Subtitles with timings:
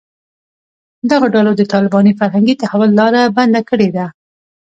[1.09, 4.05] دغو ډلو د طالباني فرهنګي تحول لاره بنده کړې ده